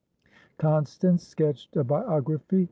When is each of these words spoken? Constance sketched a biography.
Constance 0.57 1.27
sketched 1.27 1.75
a 1.77 1.83
biography. 1.83 2.59